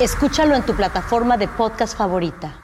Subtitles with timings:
[0.00, 2.60] Escúchalo en tu plataforma de podcast favorita.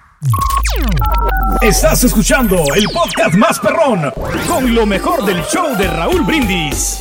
[1.62, 4.12] Estás escuchando el podcast más perrón
[4.48, 6.98] con lo mejor del show de Raúl Brindis.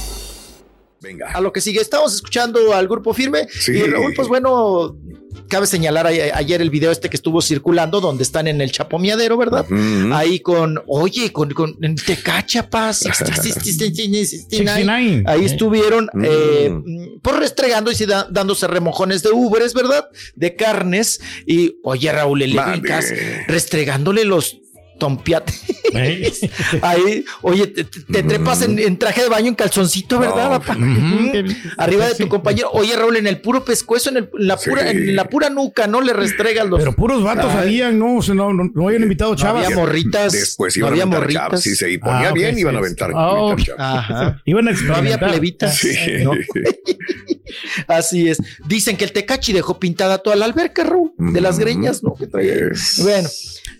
[1.02, 1.32] Venga.
[1.32, 3.48] A lo que sigue, estamos escuchando al grupo firme.
[3.68, 4.96] Y Raúl, pues bueno,
[5.48, 9.38] cabe señalar a- ayer el video este que estuvo circulando, donde están en el chapomeadero,
[9.38, 9.66] ¿verdad?
[10.14, 13.62] Ahí con, oye, con, con en Tecacha Paz, 69.
[14.26, 15.24] 69.
[15.28, 16.72] ahí estuvieron, eh,
[17.22, 20.06] pues restregando y da- dándose remojones de ubres, ¿verdad?
[20.36, 21.20] De carnes.
[21.46, 23.12] Y, oye, Raúl, ubicas
[23.48, 24.58] restregándole los
[25.00, 25.62] tompiates.
[26.84, 27.84] Ahí, oye, te,
[28.24, 30.52] trepas en, en traje de baño en calzoncito, ¿verdad?
[30.52, 30.76] No, papá?
[30.78, 31.32] Mm,
[31.78, 32.70] Arriba de tu compañero.
[32.74, 35.88] Oye, Raúl, en el puro pescuezo, en, el- en la, pura, en la pura nuca,
[35.88, 36.02] ¿no?
[36.02, 36.80] Le restregas los.
[36.80, 39.66] Pero puros vatos habían, no, o sea, no, no, no habían invitado No chavas.
[39.66, 40.32] había morritas.
[40.34, 41.44] Después no iban había a aventar morritas.
[41.44, 41.62] chavas.
[41.64, 43.12] Si se ponía Ah, ok, bien, sí, iban a aventar.
[43.16, 43.56] Oh.
[43.78, 44.42] Ajá.
[44.46, 45.78] Iban a No había plebitas.
[45.78, 45.96] Sí.
[46.24, 46.32] ¿no?
[47.88, 48.38] Así es.
[48.68, 52.14] Dicen que el Tecachi dejó pintada toda la alberca, Raúl, de las greñas, ¿no?
[52.16, 52.54] Que traía.
[53.02, 53.30] Bueno,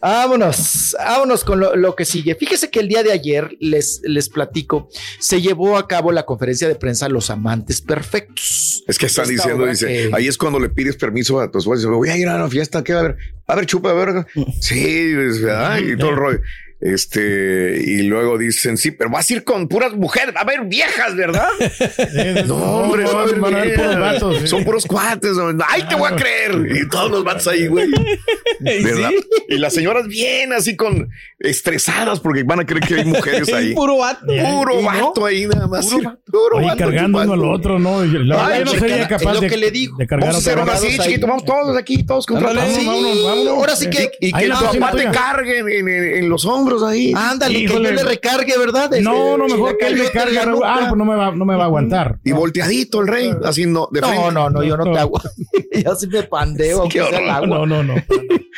[0.02, 2.36] vámonos, vámonos con lo, lo que sigue.
[2.36, 4.90] Fíjese que el día de ayer, les, les platico,
[5.20, 8.84] se llevó a cabo la conferencia de prensa Los Amantes Perfectos.
[8.88, 11.60] Es que están Esta diciendo, dice, que- ahí es cuando le pides permiso a tu
[11.60, 11.88] esposa.
[11.90, 13.18] Voy a ir a una fiesta, ¿qué va a haber?
[13.48, 14.26] A ver, chupa, a ver.
[14.62, 15.80] Sí, ¿verdad?
[15.80, 16.40] y todo el rollo.
[16.82, 20.62] Este, y luego dicen, sí, pero vas a ir con puras mujeres, va a haber
[20.62, 21.50] viejas, ¿verdad?
[22.48, 24.14] no, hombre, no va a haber van a haber puros viejas.
[24.14, 24.48] vatos, sí.
[24.48, 25.38] Son puros cuates.
[25.38, 25.66] hombre.
[25.70, 26.78] Ay, te voy a creer.
[26.78, 27.90] Y todos los vatos ahí, güey.
[28.60, 29.12] ¿Verdad?
[29.50, 33.74] Y las señoras bien así con estresadas porque van a creer que hay mujeres ahí.
[33.74, 34.26] Puro vato.
[34.26, 35.08] Puro ¿Y no?
[35.08, 35.86] vato ahí nada más.
[35.88, 36.20] Puro vato.
[36.32, 38.04] Puro Oye, vato cargando uno al otro, ¿no?
[38.06, 39.98] La Ay, yo no sería es capaz lo de, que le digo.
[39.98, 41.28] de cargar Vamos a hacer una así, chiquito.
[41.28, 42.64] Vamos todos aquí, todos contratados.
[42.64, 43.54] Ándale, Sí, vámonos, vámonos.
[43.54, 46.46] ahora sí que, y que que tu papá te cargue en, en- en- en los
[46.46, 47.14] hombros ahí.
[47.16, 47.90] Ándale, que Híjole.
[47.90, 48.92] yo le recargue, ¿verdad?
[49.02, 50.40] No, no, Este, mejor que él me le cargue.
[50.40, 52.20] Ah, pues no me va, no me va a aguantar.
[52.24, 54.18] Y volteadito el rey, haciendo de frente.
[54.18, 55.20] No, no, no, yo no te hago.
[55.84, 57.48] yo sí me pandeo, aunque sea el agua.
[57.48, 57.96] No, no, no.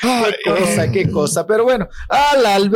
[0.01, 1.45] Qué cosa, qué cosa.
[1.45, 2.70] Pero bueno, al Alber,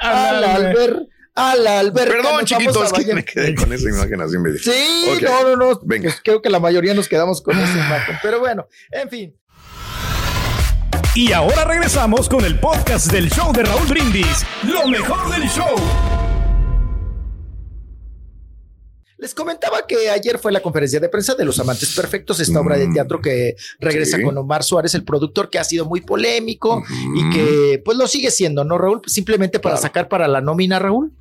[0.00, 2.08] al Al Alber, al Alber.
[2.08, 5.22] Perdón, chiquitos, que me quedé con esa imagen así de- Sí, Ok.
[5.22, 5.80] no, no, no.
[5.82, 6.04] Venga.
[6.04, 8.18] Pues creo que la mayoría nos quedamos con esa imagen.
[8.22, 9.36] Pero bueno, en fin.
[11.14, 14.46] Y ahora regresamos con el podcast del show de Raúl Brindis.
[14.62, 15.74] Lo mejor del show.
[19.22, 22.76] Les comentaba que ayer fue la conferencia de prensa de Los Amantes Perfectos, esta obra
[22.76, 24.24] de teatro que regresa sí.
[24.24, 26.82] con Omar Suárez, el productor, que ha sido muy polémico
[27.14, 29.00] y que pues lo sigue siendo, ¿no, Raúl?
[29.06, 31.12] Simplemente para sacar para la nómina, Raúl.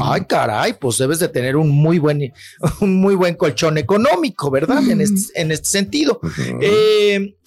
[0.00, 2.32] Ay, caray, pues debes de tener un muy buen,
[2.80, 4.88] un muy buen colchón económico, ¿verdad?
[4.88, 6.20] En este, en este sentido.
[6.60, 7.37] Eh,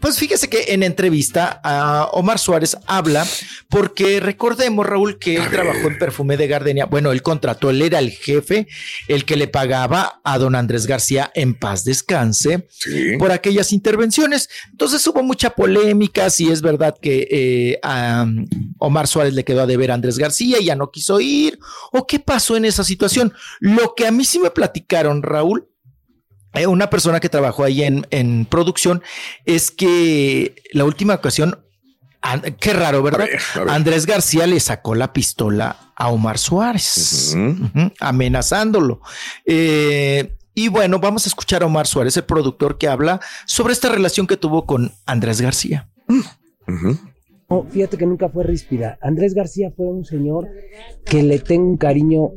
[0.00, 3.26] pues fíjese que en entrevista a Omar Suárez habla
[3.68, 6.86] porque recordemos, Raúl, que él trabajó en Perfume de Gardenia.
[6.86, 8.66] Bueno, él contrató, él era el jefe,
[9.08, 13.16] el que le pagaba a don Andrés García en paz descanse Sí.
[13.18, 14.48] por aquellas intervenciones.
[14.70, 18.26] Entonces hubo mucha polémica, si es verdad que eh, a
[18.78, 21.58] Omar Suárez le quedó a deber a Andrés García y ya no quiso ir,
[21.92, 23.32] o qué pasó en esa situación.
[23.60, 25.68] Lo que a mí sí me platicaron, Raúl,
[26.68, 29.02] una persona que trabajó ahí en, en producción,
[29.44, 31.58] es que la última ocasión,
[32.60, 33.26] qué raro, ¿verdad?
[33.26, 33.70] ver, a ver.
[33.70, 37.36] Andrés García le sacó la pistola a Omar Suárez,
[38.00, 39.00] amenazándolo.
[39.44, 43.88] Eh, y bueno, vamos a escuchar a Omar Suárez, el productor que habla sobre esta
[43.88, 45.88] relación que tuvo con Andrés García.
[47.48, 48.98] No, fíjate que nunca fue ríspida.
[49.00, 50.48] Andrés García fue un señor
[51.04, 52.32] que le tengo un cariño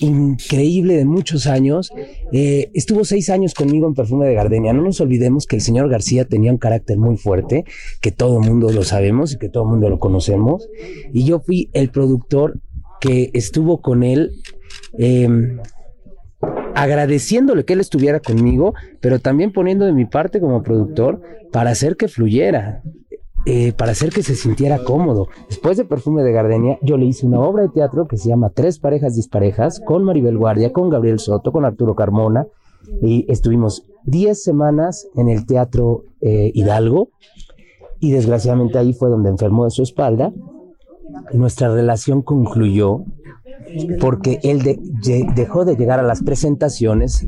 [0.00, 1.92] increíble de muchos años.
[2.32, 4.72] Eh, estuvo seis años conmigo en Perfume de Gardenia.
[4.72, 7.64] No nos olvidemos que el señor García tenía un carácter muy fuerte,
[8.00, 10.68] que todo el mundo lo sabemos y que todo el mundo lo conocemos.
[11.12, 12.60] Y yo fui el productor
[13.00, 14.32] que estuvo con él.
[14.98, 15.28] Eh,
[16.74, 21.20] agradeciéndole que él estuviera conmigo, pero también poniendo de mi parte como productor
[21.52, 22.82] para hacer que fluyera.
[23.46, 25.28] Eh, para hacer que se sintiera cómodo.
[25.48, 28.50] Después de Perfume de Gardenia, yo le hice una obra de teatro que se llama
[28.50, 32.46] Tres parejas disparejas, con Maribel Guardia, con Gabriel Soto, con Arturo Carmona,
[33.02, 37.10] y estuvimos 10 semanas en el Teatro eh, Hidalgo,
[37.98, 40.32] y desgraciadamente ahí fue donde enfermó de su espalda.
[41.32, 43.04] Nuestra relación concluyó
[44.00, 44.78] porque él de,
[45.34, 47.26] dejó de llegar a las presentaciones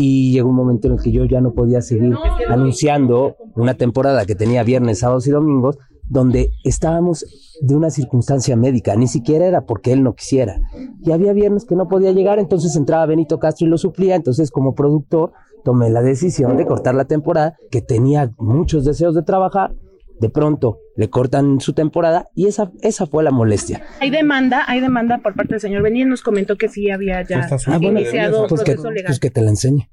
[0.00, 2.14] y llegó un momento en el que yo ya no podía seguir
[2.48, 5.76] anunciando una temporada que tenía viernes, sábados y domingos,
[6.08, 7.26] donde estábamos
[7.60, 10.60] de una circunstancia médica, ni siquiera era porque él no quisiera.
[11.02, 14.52] Y había viernes que no podía llegar, entonces entraba Benito Castro y lo suplía, entonces
[14.52, 15.32] como productor
[15.64, 19.74] tomé la decisión de cortar la temporada, que tenía muchos deseos de trabajar,
[20.20, 23.82] de pronto le cortan su temporada y esa, esa fue la molestia.
[24.00, 27.48] Hay demanda, hay demanda por parte del señor Benítez, nos comentó que sí había ya
[27.66, 29.06] ah, bueno, iniciado pues que, proceso legal.
[29.06, 29.88] Pues que te la enseñe.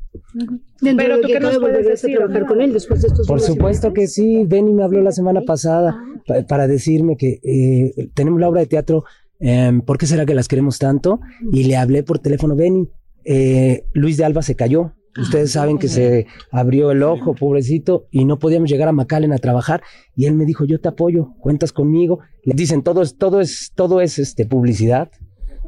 [0.81, 4.07] Pero tú qué nos puedes decir, trabajar con él después de estos Por supuesto que
[4.07, 5.95] sí, Benny me habló la semana pasada
[6.27, 9.03] pa- para decirme que eh, tenemos la obra de teatro,
[9.39, 11.19] em, ¿por qué será que las queremos tanto?
[11.51, 12.89] Y le hablé por teléfono, Benny,
[13.25, 14.93] eh, Luis de Alba se cayó.
[15.17, 19.37] Ustedes saben que se abrió el ojo, pobrecito, y no podíamos llegar a McAllen a
[19.37, 19.81] trabajar.
[20.15, 22.19] Y él me dijo, yo te apoyo, cuentas conmigo.
[22.43, 25.09] Le dicen, todo es, todo es, todo es este, publicidad.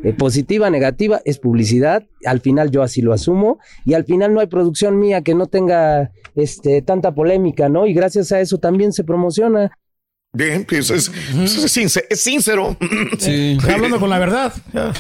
[0.04, 2.04] Eh, positiva, negativa, es publicidad.
[2.26, 3.58] Al final yo así lo asumo.
[3.86, 7.88] Y al final no hay producción mía que no tenga este, tanta polémica, ¿no?
[7.88, 9.72] Y gracias a eso también se promociona.
[10.34, 12.76] Bien, pues es, pues es sincer- es sincero.
[13.18, 13.54] Sí.
[13.60, 14.54] Está hablando con la verdad.
[14.74, 14.92] Ya.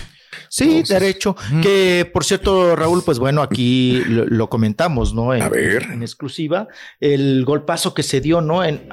[0.49, 1.35] Sí, derecho.
[1.61, 5.33] Que por cierto, Raúl, pues bueno, aquí lo, lo comentamos, ¿no?
[5.33, 5.83] En, A ver.
[5.91, 6.67] en exclusiva,
[6.99, 8.63] el golpazo que se dio, ¿no?
[8.63, 8.87] En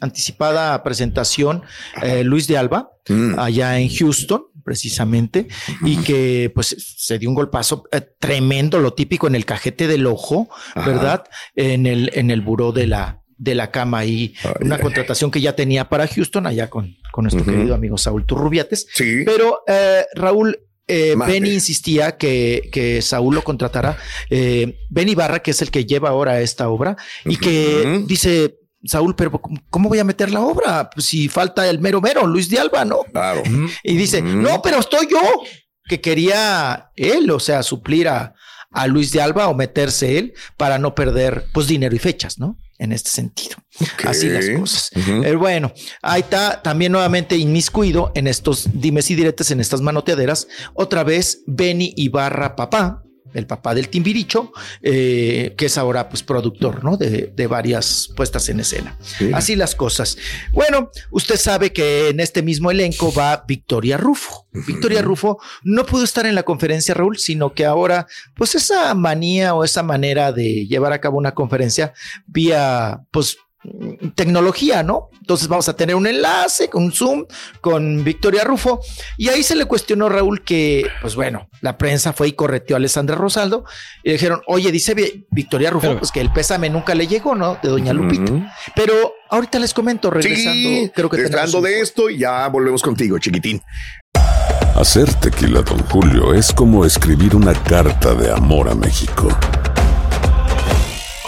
[0.00, 1.62] anticipada presentación,
[2.02, 3.38] eh, Luis de Alba, Mm.
[3.38, 5.48] allá en Houston, precisamente,
[5.82, 10.06] y que pues se dio un golpazo eh, tremendo, lo típico en el cajete del
[10.06, 10.86] ojo, Ajá.
[10.90, 11.24] ¿verdad?
[11.56, 15.30] En el, en el buró de la de la cama y Ay, una ay, contratación
[15.30, 18.88] que ya tenía para Houston allá con, con nuestro querido amigo Saúl Turrubiates.
[18.92, 19.22] Sí.
[19.24, 20.58] Pero eh, Raúl,
[20.88, 21.14] eh.
[21.16, 23.96] Benny insistía que, que Saúl lo contratara.
[24.30, 29.14] Eh, Benny Barra, que es el que lleva ahora esta obra, y que dice, Saúl,
[29.14, 30.88] pero ¿cómo- ¿cómo voy a meter la obra?
[30.90, 33.00] Pues si falta el mero mero, Luis de Alba, ¿no?
[33.12, 33.42] Claro.
[33.82, 35.20] Y dice, no, pero estoy yo,
[35.84, 38.34] que quería él, o sea, suplir a,
[38.70, 42.58] a Luis de Alba o meterse él para no perder, pues, dinero y fechas, ¿no?
[42.78, 43.56] En este sentido.
[44.04, 44.90] Así las cosas.
[44.94, 45.72] Eh, bueno,
[46.02, 50.46] ahí está también nuevamente inmiscuido en estos dimes y diretes, en estas manoteaderas.
[50.74, 53.02] Otra vez, Benny Ibarra Papá,
[53.38, 54.52] el papá del Timbiricho,
[54.82, 56.96] eh, que es ahora pues productor, ¿no?
[56.96, 58.96] De, de varias puestas en escena.
[59.00, 59.30] Sí.
[59.32, 60.18] Así las cosas.
[60.52, 64.46] Bueno, usted sabe que en este mismo elenco va Victoria Rufo.
[64.66, 69.54] Victoria Rufo no pudo estar en la conferencia, Raúl, sino que ahora, pues esa manía
[69.54, 71.92] o esa manera de llevar a cabo una conferencia
[72.26, 73.38] vía, pues,
[74.14, 75.10] tecnología, ¿no?
[75.20, 77.24] Entonces vamos a tener un enlace con un Zoom
[77.60, 78.80] con Victoria Rufo
[79.16, 82.78] y ahí se le cuestionó Raúl que, pues bueno, la prensa fue y correteó a
[82.78, 83.64] Alessandra Rosaldo
[84.04, 87.06] y le dijeron, oye, dice Vi- Victoria Rufo, Pero- pues que el pésame nunca le
[87.06, 87.58] llegó, ¿no?
[87.62, 88.54] De Doña Lupita.
[88.76, 88.94] Pero
[89.30, 93.60] ahorita les comento, regresando, Sí, creo que un- de esto y ya volvemos contigo, chiquitín.
[94.76, 99.28] Hacer tequila, Don Julio, es como escribir una carta de amor a México.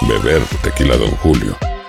[0.08, 1.56] Beber tequila, Don Julio,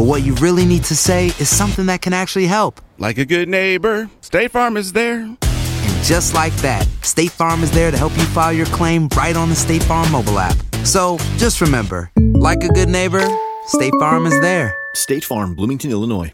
[0.00, 2.80] but what you really need to say is something that can actually help.
[2.96, 5.20] Like a good neighbor, State Farm is there.
[5.20, 9.36] And just like that, State Farm is there to help you file your claim right
[9.36, 10.56] on the State Farm mobile app.
[10.84, 13.28] So just remember, like a good neighbor,
[13.66, 14.74] State Farm is there.
[14.94, 16.32] State Farm, Bloomington, Illinois.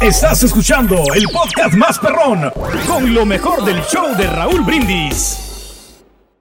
[0.00, 2.50] Estás escuchando el podcast más perrón
[2.84, 5.43] con lo mejor del show de Raúl Brindis.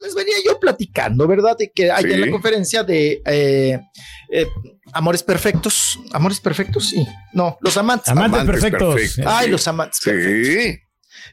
[0.03, 1.55] Les venía yo platicando, ¿verdad?
[1.57, 2.11] De que hay Sí.
[2.11, 3.79] en la conferencia de eh,
[4.31, 4.47] eh,
[4.91, 5.99] Amores Perfectos.
[6.11, 6.89] ¿Amores Perfectos?
[6.89, 7.05] Sí.
[7.33, 8.09] No, los amantes.
[8.09, 8.95] Amantes Amantes perfectos.
[8.95, 9.25] perfectos.
[9.27, 10.79] Ay, los amantes perfectos.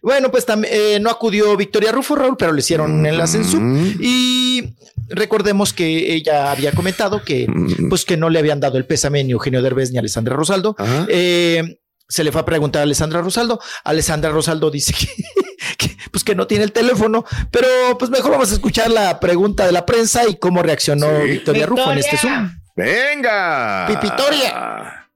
[0.02, 3.96] Bueno, pues también eh, no acudió Victoria Rufo, Raúl, pero le hicieron enlace en Zoom.
[4.00, 4.74] Y
[5.08, 7.46] recordemos que ella había comentado que,
[7.88, 10.74] pues, que no le habían dado el pésame ni Eugenio Derbez ni a Alessandra Rosaldo.
[11.08, 13.60] Eh, se le fue a preguntar a Alessandra Rosaldo.
[13.84, 15.06] Alessandra Rosaldo dice que,
[15.78, 17.66] que, pues que no tiene el teléfono, pero
[17.98, 21.90] pues mejor vamos a escuchar la pregunta de la prensa y cómo reaccionó Victoria Rufo
[21.92, 22.50] en este Zoom.
[22.76, 23.86] Venga.
[23.88, 25.06] Pipitoria.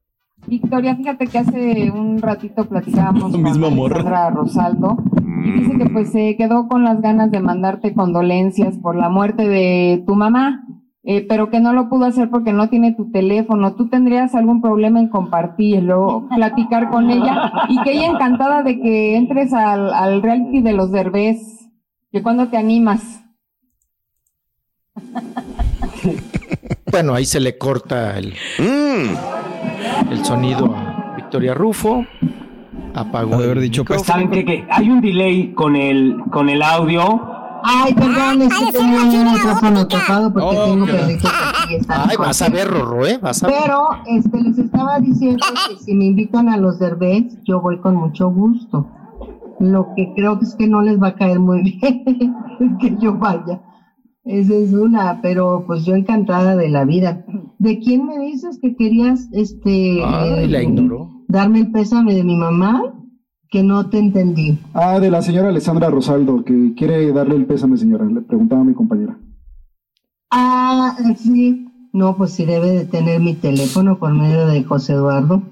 [0.47, 3.97] Victoria, fíjate que hace un ratito platicábamos con Misma morra.
[3.97, 4.97] Alejandra Rosaldo
[5.45, 9.47] y dice que pues se quedó con las ganas de mandarte condolencias por la muerte
[9.47, 10.65] de tu mamá,
[11.07, 13.75] eh, pero que no lo pudo hacer porque no tiene tu teléfono.
[13.75, 17.53] ¿Tú tendrías algún problema en compartirlo, platicar con ella?
[17.69, 21.69] Y que ella encantada de que entres al, al reality de los derbés,
[22.11, 23.23] que cuando te animas.
[26.91, 28.35] Bueno, ahí se le corta el,
[30.11, 32.07] el sonido a Victoria Rufo.
[32.95, 33.35] Apagó.
[33.35, 34.45] haber dicho, pues, ¿Saben qué?
[34.45, 37.34] Que hay un delay con el, con el audio.
[37.67, 41.77] Ay, perdón, es que tenía el micrófono tocado porque Oh, tengo qué- perritos aquí y
[41.77, 43.19] están Ay, vas a ver, Rorro, ¿eh?
[43.23, 43.57] Vas a ver.
[43.63, 47.97] Pero este, les estaba diciendo que si me invitan a los derbés, yo voy con
[47.97, 48.87] mucho gusto.
[49.61, 53.17] Lo que creo que es que no les va a caer muy bien que yo
[53.17, 53.61] vaya.
[54.25, 57.25] Esa es una, pero pues yo encantada de la vida.
[57.59, 61.11] ¿De quién me dices que querías este Ay, la ignoró.
[61.29, 62.83] darme el pésame de mi mamá?
[63.55, 64.59] Que no te entendí.
[64.73, 68.05] Ah, de la señora Alessandra Rosaldo, que quiere darle el pésame, señora.
[68.05, 69.17] Le preguntaba a mi compañera.
[70.29, 71.69] Ah, sí.
[71.93, 75.45] No, pues sí debe de tener mi teléfono por medio de José Eduardo.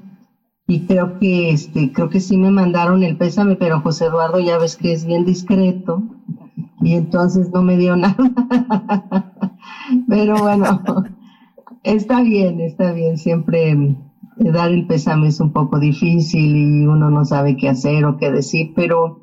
[0.66, 4.59] Y creo que este, creo que sí me mandaron el pésame, pero José Eduardo ya
[4.59, 6.02] ves que es bien discreto.
[6.80, 8.16] Y entonces no me dio nada.
[10.09, 10.82] pero bueno,
[11.85, 13.16] está bien, está bien.
[13.16, 13.97] Siempre
[14.37, 18.31] dar el pésame es un poco difícil y uno no sabe qué hacer o qué
[18.31, 19.23] decir, pero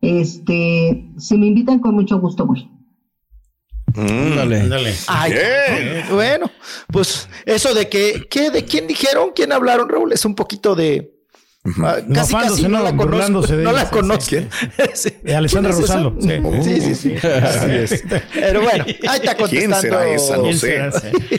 [0.00, 2.70] este, si me invitan con mucho gusto voy.
[3.94, 4.94] Dale.
[5.06, 5.32] Ay,
[6.10, 6.50] bueno,
[6.92, 8.50] pues eso de que, ¿qué?
[8.50, 9.30] ¿De quién dijeron?
[9.34, 10.12] ¿Quién hablaron, Raúl?
[10.12, 11.15] Es un poquito de.
[11.84, 12.84] Ah, casi, Mofándose, casi no ¿no?
[12.84, 13.40] la conozco.
[13.46, 14.24] De no ella, la sí, conozco.
[14.24, 14.48] sí,
[14.94, 15.32] Sí.
[15.34, 16.00] Alessandra ¿Quién es esa?
[16.00, 16.16] Rosaldo.
[16.20, 16.62] Sí.
[16.62, 17.26] Sí, sí, sí.
[17.26, 18.04] Así es.
[18.34, 19.80] Pero bueno, ahí está ¿Quién contestando.
[19.80, 20.36] será esa?
[20.36, 20.90] No ¿Quién sé.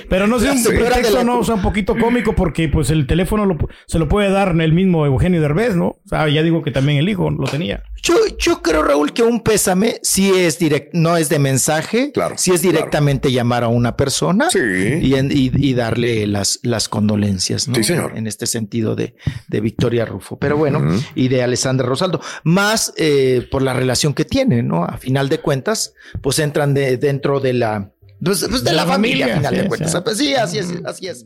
[0.10, 3.46] Pero no sé, un pretexto no, o sea, un poquito cómico porque pues el teléfono
[3.46, 5.88] lo pu- se lo puede dar el mismo Eugenio Derbez, ¿no?
[5.88, 7.84] O sea, ya digo que también el hijo lo tenía.
[8.04, 12.36] Yo, yo creo, Raúl, que un pésame sí es direct, no es de mensaje, claro,
[12.38, 17.68] sí es directamente llamar a una persona y, en- y- y darle las, las condolencias,
[17.68, 17.76] ¿no?
[17.76, 18.14] Sí, señor.
[18.16, 19.16] En este sentido de,
[19.48, 20.38] de Victoria Rufo.
[20.38, 20.82] Pero bueno,
[21.16, 24.84] y de Alessandra Rosaldo, más eh, por la relación que tienen, ¿no?
[24.84, 27.92] A final de cuentas, pues entran de, dentro de la,
[28.24, 29.92] pues, pues, de, la, familia, a final sí, de cuentas.
[29.92, 29.98] sí.
[30.04, 31.26] Pues sí, así es, así es.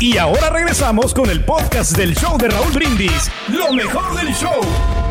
[0.00, 3.30] Y ahora regresamos con el podcast del show de Raúl Brindis.
[3.48, 5.05] Lo mejor del show.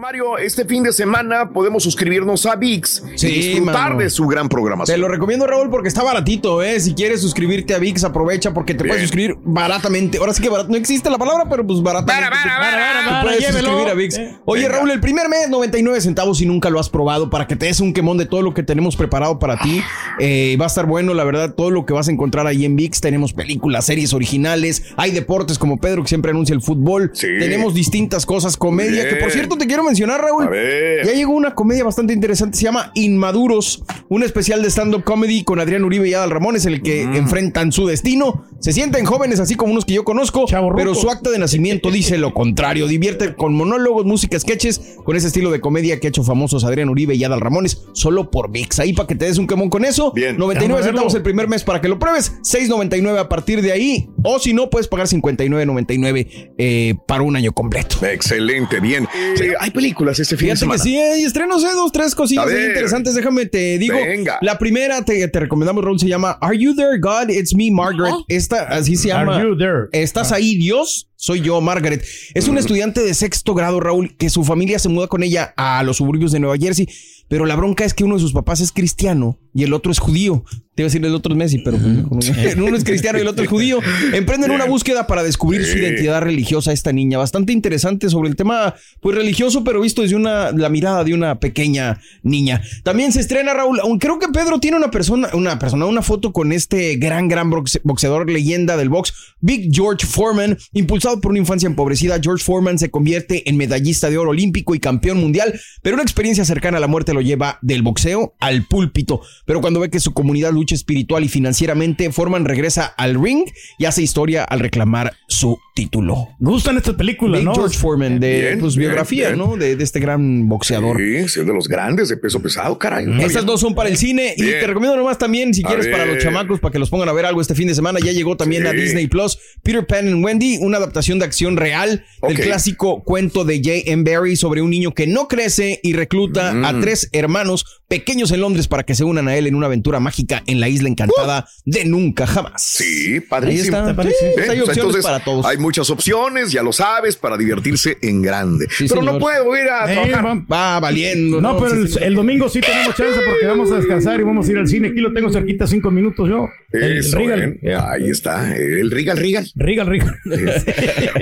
[0.00, 3.98] Mario, este fin de semana podemos suscribirnos a VIX y Sí, disfrutar mano.
[4.00, 4.94] de su gran programación.
[4.94, 6.80] Te lo recomiendo, Raúl, porque está baratito, ¿eh?
[6.80, 10.16] Si quieres suscribirte a VIX, aprovecha porque te puedes suscribir baratamente.
[10.16, 12.30] Ahora sí que barato, no existe la palabra, pero pues baratamente.
[12.30, 13.68] te- te puedes llévelo.
[13.68, 14.18] suscribir a VIX.
[14.18, 14.76] Eh, Oye, venga.
[14.76, 17.80] Raúl, el primer mes, 99 centavos si nunca lo has probado, para que te des
[17.80, 19.82] un quemón de todo lo que tenemos preparado para ti.
[20.18, 22.74] Eh, va a estar bueno, la verdad, todo lo que vas a encontrar ahí en
[22.74, 22.98] VIX.
[23.02, 27.12] Tenemos películas, series originales, hay deportes como Pedro, que siempre anuncia el fútbol.
[27.20, 30.44] Tenemos distintas cosas, comedia, que por cierto te quiero mencionar, Raúl.
[30.44, 31.06] A ver.
[31.06, 35.60] Ya llegó una comedia bastante interesante, se llama Inmaduros, un especial de stand-up comedy con
[35.60, 37.16] Adrián Uribe y Adal Ramones, en el que Mm.
[37.16, 38.44] enfrentan su destino.
[38.60, 40.44] Se sienten jóvenes, así como unos que yo conozco,
[40.76, 42.86] pero su acta de nacimiento dice lo contrario.
[42.86, 46.88] Divierte con monólogos, música, sketches, con ese estilo de comedia que ha hecho famosos Adrián
[46.88, 48.78] Uribe y Adal Ramones, solo por VIX.
[48.80, 50.12] Ahí para que te des un quemón con eso.
[50.12, 50.36] Bien.
[50.36, 54.08] 99 Déjame centavos el primer mes para que lo pruebes, 6.99 a partir de ahí,
[54.22, 57.96] o si no, puedes pagar 59.99 eh, para un año completo.
[58.06, 59.06] Excelente, bien.
[59.36, 60.82] Sí, hay películas este fin de Fíjate que semana.
[60.82, 63.14] sí, hay estrenos, eh, dos, tres cosillas ahí interesantes.
[63.14, 63.96] Déjame te digo.
[63.96, 64.38] Venga.
[64.42, 67.30] La primera te, te recomendamos, Raúl, se llama Are You There, God?
[67.30, 68.14] It's Me, Margaret.
[68.28, 69.42] Esta, así se Are llama.
[69.42, 69.88] you there?
[69.92, 71.08] ¿Estás ahí, Dios?
[71.22, 72.02] Soy yo, Margaret.
[72.32, 75.82] Es un estudiante de sexto grado, Raúl, que su familia se muda con ella a
[75.82, 76.88] los suburbios de Nueva Jersey.
[77.28, 79.98] Pero la bronca es que uno de sus papás es cristiano y el otro es
[80.00, 80.44] judío.
[80.74, 81.76] Te iba a decir el otro es Messi, pero
[82.10, 83.78] uno es cristiano y el otro es judío.
[84.12, 87.18] Emprenden una búsqueda para descubrir su identidad religiosa a esta niña.
[87.18, 91.38] Bastante interesante sobre el tema pues religioso, pero visto desde una, la mirada de una
[91.38, 92.62] pequeña niña.
[92.82, 96.32] También se estrena Raúl, aunque creo que Pedro tiene una persona, una persona, una foto
[96.32, 101.40] con este gran, gran boxe- boxeador leyenda del box, Big George Foreman, impulsado por una
[101.40, 102.20] infancia empobrecida.
[102.22, 106.44] George Foreman se convierte en medallista de oro olímpico y campeón mundial, pero una experiencia
[106.44, 109.22] cercana a la muerte lo lleva del boxeo al púlpito.
[109.46, 113.44] Pero cuando ve que su comunidad lucha espiritual y financieramente, Foreman regresa al ring
[113.78, 116.28] y hace historia al reclamar su título.
[116.38, 117.54] Gustan estas películas, ¿no?
[117.54, 119.38] George Foreman, de Bien, pues, bien, biografía, bien.
[119.38, 119.56] ¿no?
[119.56, 120.98] De, de este gran boxeador.
[120.98, 123.06] Sí, es de los grandes de peso pesado, caray.
[123.10, 125.86] Está Estas dos son para el cine y te recomiendo nomás también, si A quieres,
[125.88, 127.98] para los chamacos, para que los pongan a ver algo este fin de semana.
[128.04, 128.72] Ya llegó también a.
[128.72, 133.58] Disney Plus, Peter Pan and Wendy, una adaptación de acción real del clásico cuento de
[133.58, 134.04] J.M.
[134.10, 136.64] Barrie sobre un niño que no crece y recluta Mm.
[136.64, 139.98] a tres hermanos pequeños en Londres para que se unan a él en una aventura
[139.98, 142.62] mágica en la isla encantada de nunca jamás.
[142.62, 143.76] Sí, padrísimo.
[143.78, 144.02] Ahí está.
[144.04, 145.44] Sí, Sí, pues hay opciones entonces, para todos.
[145.44, 148.68] Hay muchas opciones, ya lo sabes, para divertirse en grande.
[148.78, 150.24] Pero no puedo ir a Eh, trabajar.
[150.48, 151.40] va- Va valiendo.
[151.40, 154.52] No, pero el, el domingo sí tenemos chance porque vamos a descansar y vamos a
[154.52, 154.88] ir al cine.
[154.88, 156.48] Aquí lo tengo cerquita cinco minutos yo.
[156.72, 157.58] El Eso, Regal.
[157.60, 157.74] eh.
[157.74, 159.50] Ahí está, el Rigal Rigal.
[159.56, 160.16] Regal, Regal.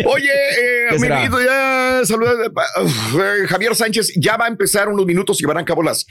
[0.04, 2.32] Oye, eh, amiguito, ya saluda.
[2.46, 6.06] eh, Javier Sánchez, ya va a empezar unos minutos y llevarán a cabo las,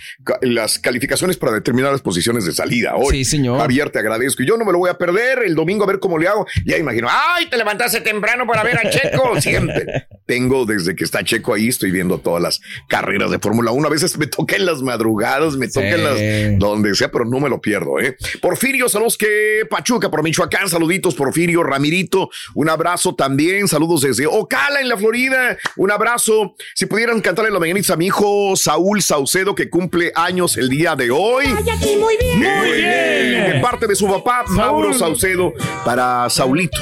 [0.53, 3.17] las calificaciones para determinar las posiciones de salida hoy.
[3.17, 3.59] Sí, señor.
[3.59, 4.43] Javier, te agradezco.
[4.43, 6.45] Y yo no me lo voy a perder el domingo a ver cómo le hago.
[6.65, 7.49] Ya imagino, ¡ay!
[7.49, 9.39] Te levantaste temprano para ver a Checo.
[9.41, 10.07] Siempre.
[10.25, 13.87] Tengo desde que está Checo ahí, estoy viendo todas las carreras de Fórmula 1.
[13.87, 17.39] A veces me toca en las madrugadas, me toca en las donde sea, pero no
[17.39, 18.17] me lo pierdo, ¿eh?
[18.41, 24.81] Porfirio, saludos que Pachuca por Michoacán, saluditos, Porfirio, Ramirito, un abrazo también, saludos desde Ocala
[24.81, 26.55] en la Florida, un abrazo.
[26.75, 30.95] Si pudieran cantarle la mañanitas a mi hijo Saúl Saucedo, que cumple años el día
[30.95, 31.47] de hoy.
[31.47, 32.39] muy bien.
[32.39, 33.53] Muy bien.
[33.53, 35.53] De parte de su papá, Mauro Saucedo,
[35.83, 36.77] para Saulito,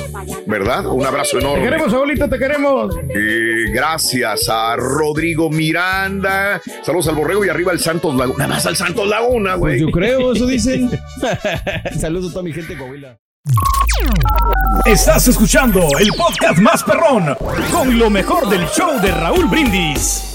[0.46, 0.86] ¿verdad?
[0.88, 1.64] Un abrazo Te enorme.
[1.64, 2.94] queremos, abuelita, te queremos.
[3.16, 6.62] Eh, gracias a Rodrigo Miranda.
[6.84, 8.40] Saludos al Borrego y arriba al Santos Laguna.
[8.40, 9.76] Nada más al Santos Laguna, güey.
[9.80, 10.92] Pues yo creo, eso dicen.
[12.00, 13.18] Saludos a toda mi gente de Coahuila.
[14.86, 17.36] Estás escuchando el podcast más perrón
[17.72, 20.35] con lo mejor del show de Raúl Brindis.